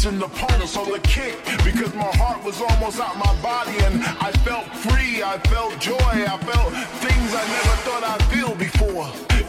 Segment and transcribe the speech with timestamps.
[0.00, 4.32] the bass and the kick because my heart was almost out my body and I
[4.48, 6.72] felt free, I felt joy, I felt
[7.04, 8.56] things I never thought I'd feel.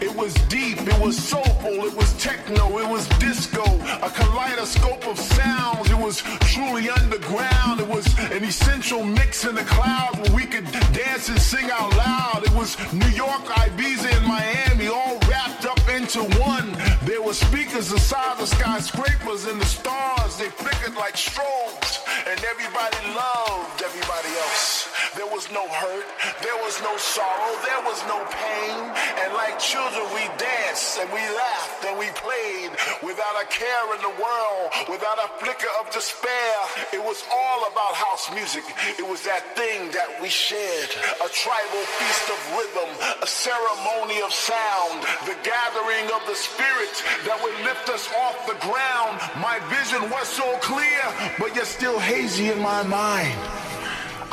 [0.02, 3.64] It was deep, it was soulful, it was techno, it was disco,
[4.02, 5.90] a kaleidoscope of sounds.
[5.92, 7.80] It was truly underground.
[7.80, 11.96] It was an essential mix in the clouds where we could dance and sing out
[11.96, 12.42] loud.
[12.44, 16.72] It was New York, Ibiza, and Miami all wrapped up into one.
[17.06, 18.00] There were speakers the
[18.48, 20.38] skyscrapers and the stars.
[20.38, 24.91] They flickered like strobes, and everybody loved everybody else.
[25.12, 26.08] There was no hurt,
[26.40, 28.80] there was no sorrow, there was no pain.
[29.20, 32.72] And like children, we danced and we laughed and we played
[33.04, 36.56] without a care in the world, without a flicker of despair.
[36.96, 38.64] It was all about house music.
[38.96, 40.96] It was that thing that we shared.
[41.20, 46.96] A tribal feast of rhythm, a ceremony of sound, the gathering of the spirit
[47.28, 49.20] that would lift us off the ground.
[49.44, 51.04] My vision was so clear,
[51.36, 53.61] but yet still hazy in my mind.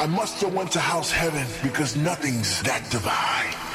[0.01, 3.68] I must have went to house heaven because nothing's that divine.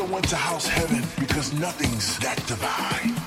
[0.00, 3.19] so went to house heaven because nothing's that divine.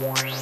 [0.00, 0.37] Bye.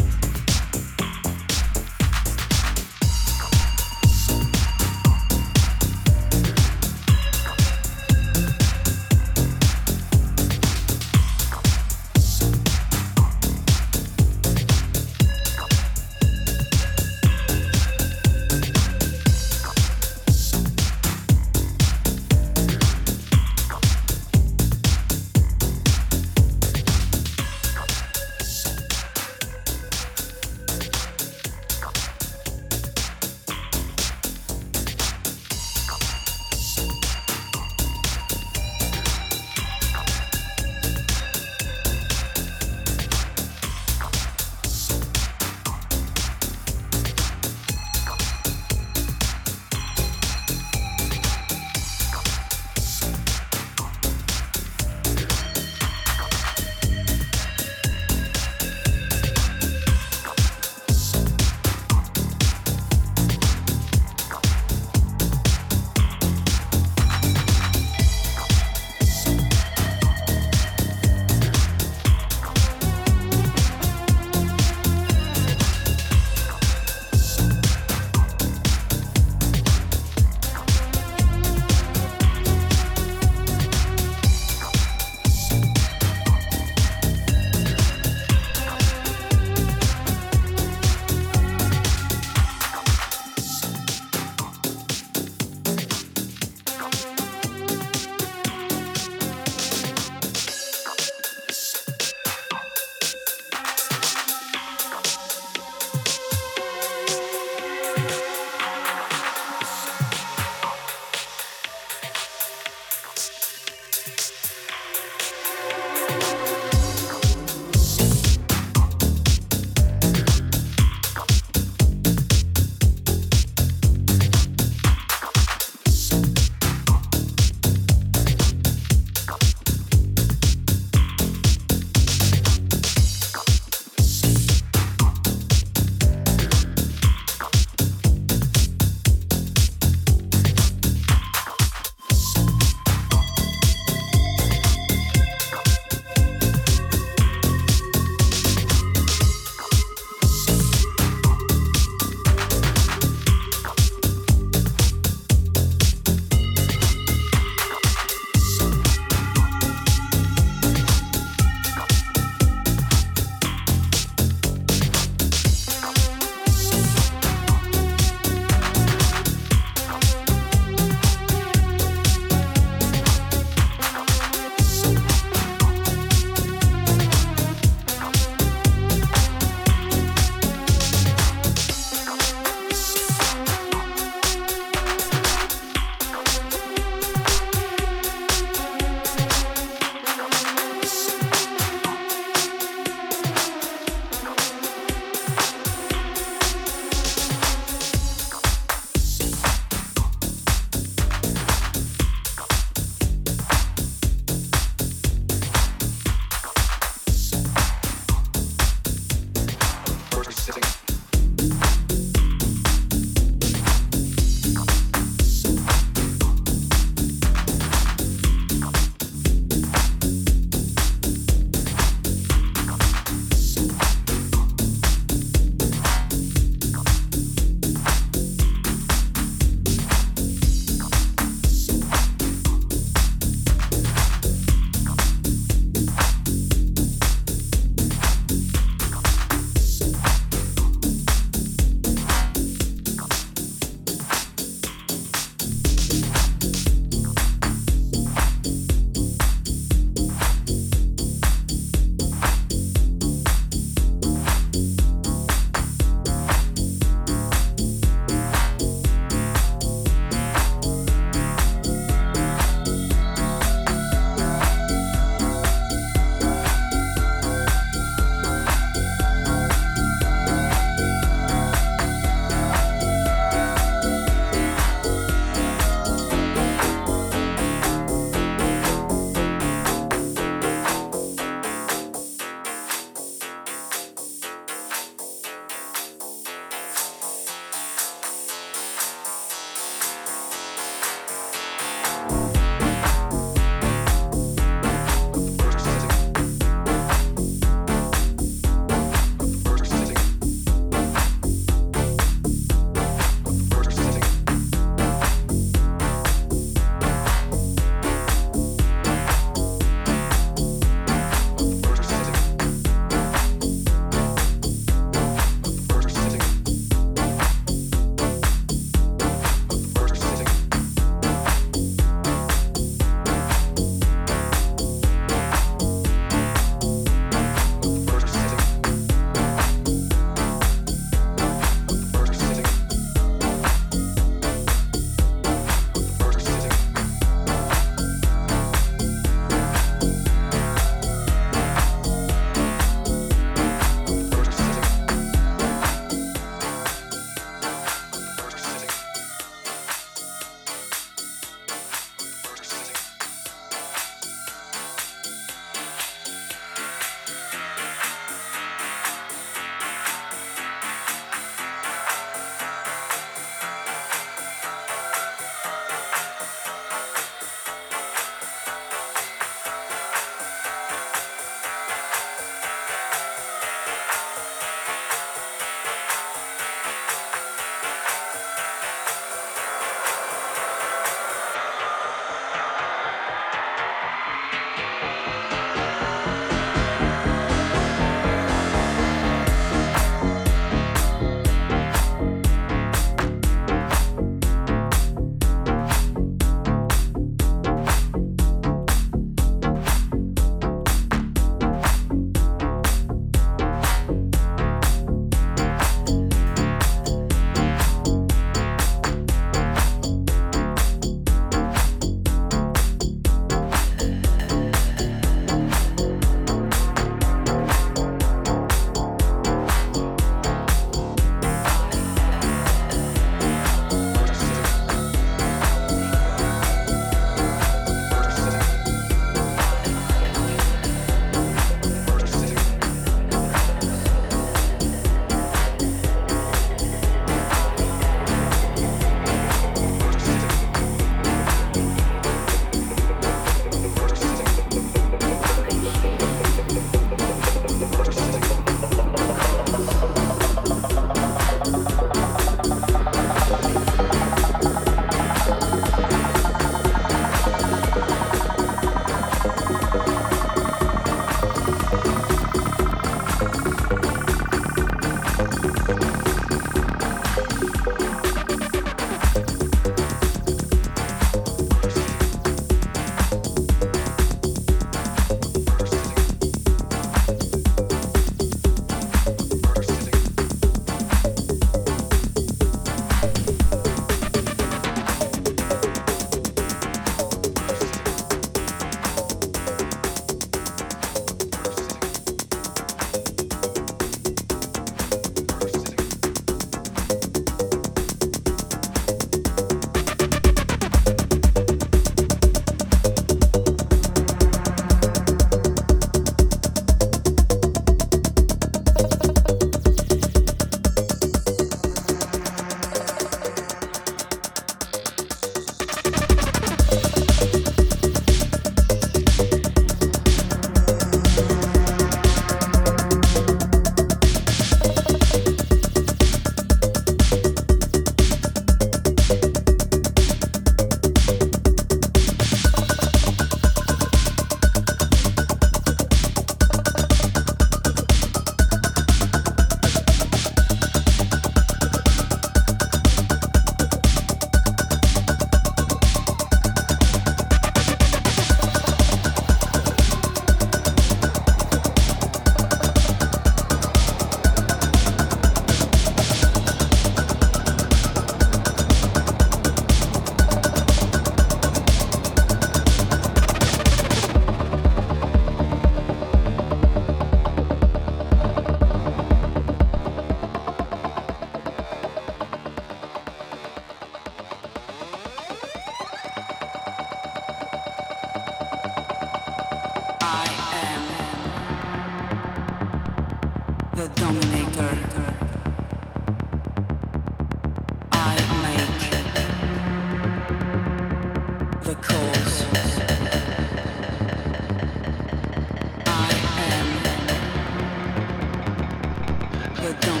[599.79, 600.00] don't.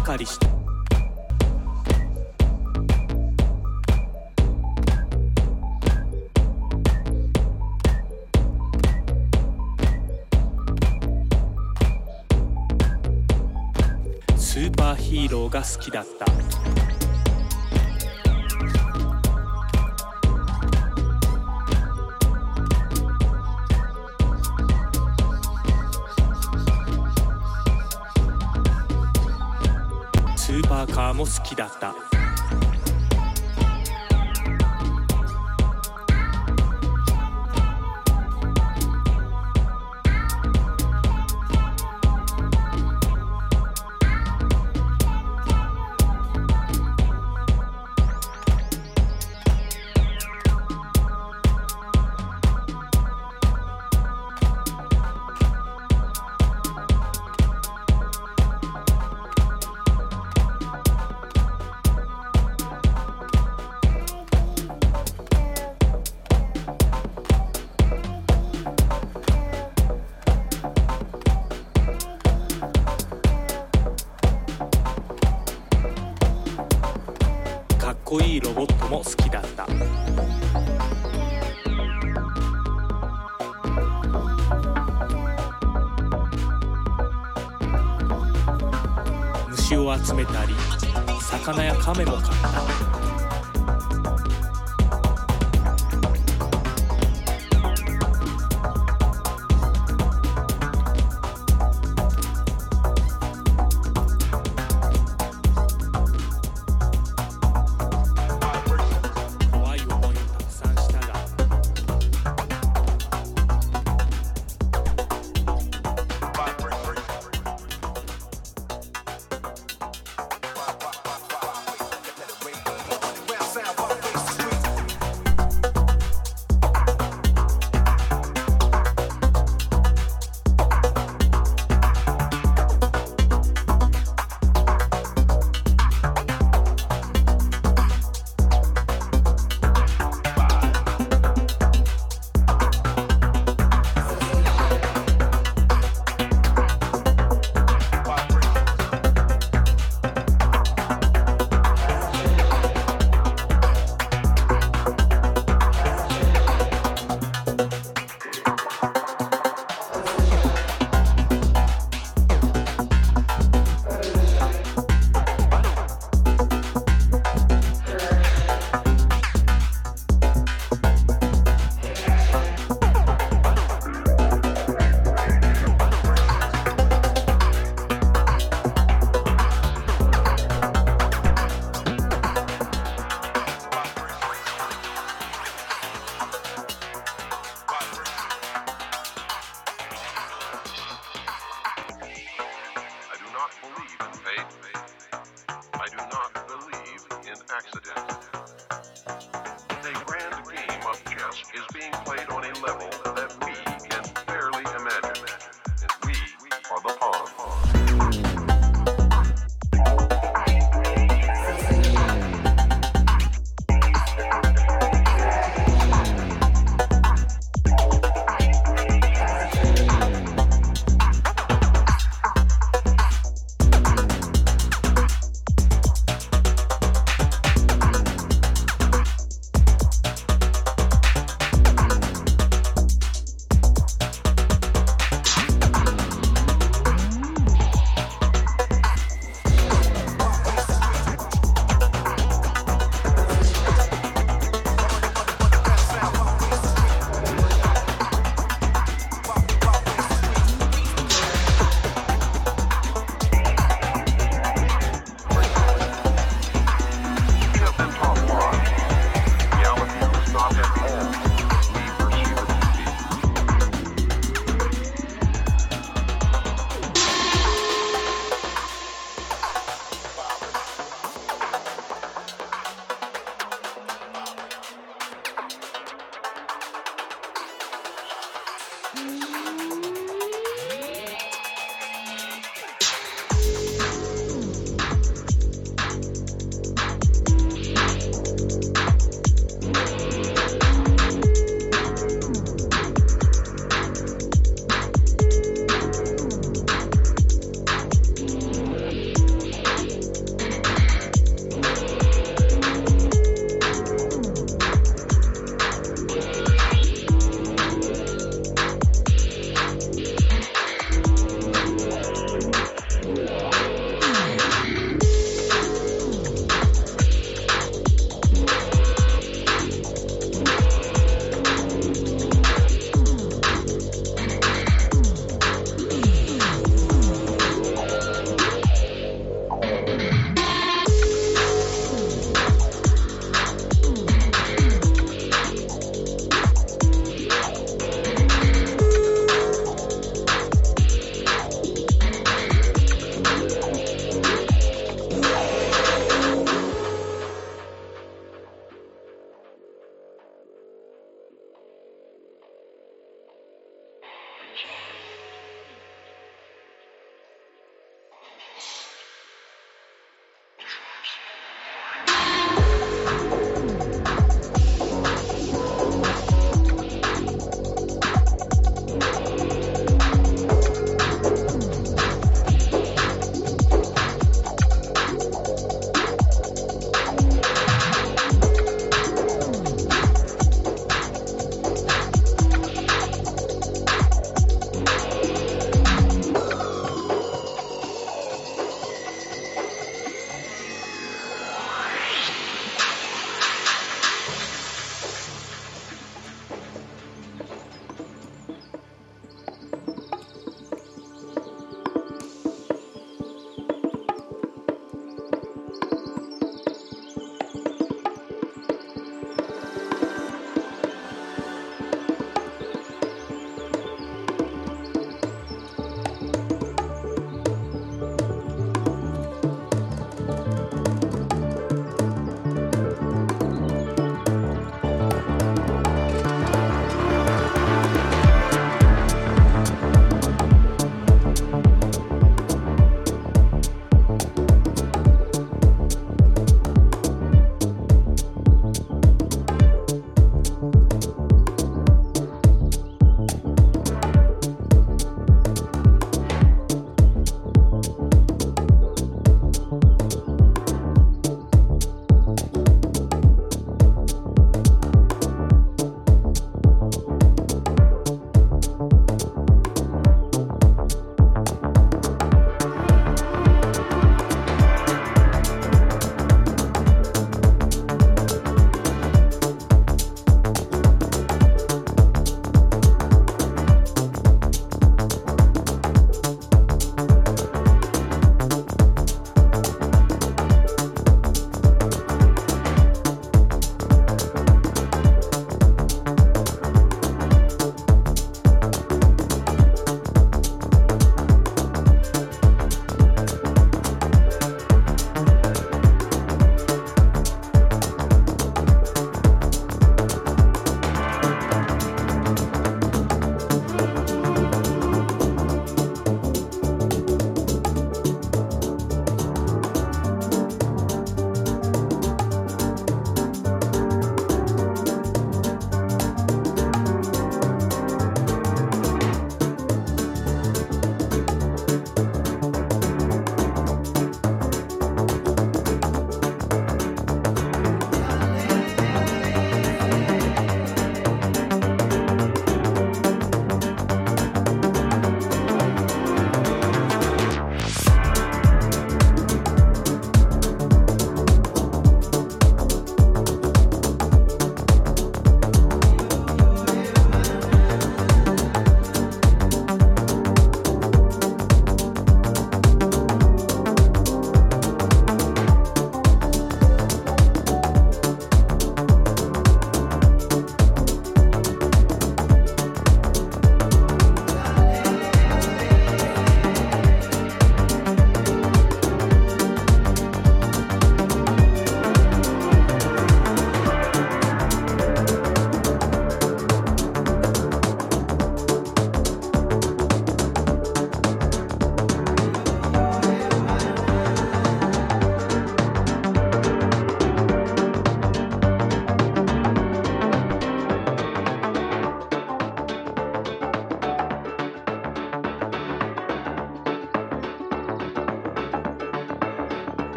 [0.00, 0.46] かりして。
[14.36, 16.59] スーパーヒーローが好きだった。
[31.38, 32.19] 好きだった。